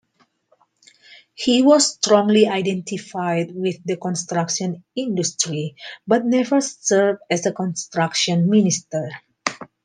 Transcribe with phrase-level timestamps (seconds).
[1.35, 5.75] He was strongly identified with the construction industry
[6.07, 9.11] but never served as construction minister.